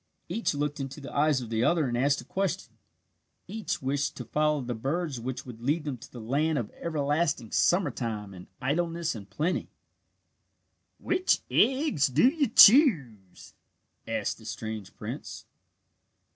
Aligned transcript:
Each 0.27 0.55
looked 0.55 0.79
into 0.79 0.99
the 0.99 1.15
eyes 1.15 1.41
of 1.41 1.51
the 1.51 1.63
other 1.63 1.87
and 1.87 1.95
asked 1.95 2.21
a 2.21 2.25
question. 2.25 2.73
Each 3.47 3.83
wished 3.83 4.15
to 4.17 4.25
follow 4.25 4.61
the 4.61 4.73
birds 4.73 5.19
which 5.19 5.45
would 5.45 5.61
lead 5.61 5.83
them 5.83 5.97
to 5.99 6.11
the 6.11 6.19
land 6.19 6.57
of 6.57 6.71
everlasting 6.71 7.51
summer 7.51 7.91
time 7.91 8.33
and 8.33 8.47
idleness 8.59 9.13
and 9.13 9.29
plenty. 9.29 9.69
"Which 10.97 11.41
eggs 11.51 12.07
do 12.07 12.27
you 12.27 12.47
choose?" 12.47 13.53
asked 14.07 14.39
the 14.39 14.45
strange 14.45 14.95
prince. 14.95 15.45